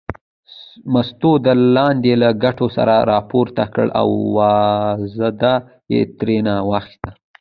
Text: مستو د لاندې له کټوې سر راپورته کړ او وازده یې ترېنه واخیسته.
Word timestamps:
مستو 0.93 1.31
د 1.45 1.47
لاندې 1.75 2.13
له 2.21 2.29
کټوې 2.41 2.73
سر 2.75 2.89
راپورته 3.11 3.63
کړ 3.73 3.87
او 4.01 4.07
وازده 4.37 5.53
یې 5.93 6.01
ترېنه 6.19 6.53
واخیسته. 6.69 7.09